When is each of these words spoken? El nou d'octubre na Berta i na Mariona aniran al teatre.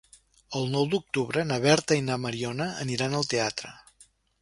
El 0.59 0.63
nou 0.75 0.87
d'octubre 0.93 1.45
na 1.51 1.61
Berta 1.67 1.99
i 2.01 2.05
na 2.09 2.19
Mariona 2.25 2.71
aniran 2.87 3.19
al 3.21 3.33
teatre. 3.37 3.79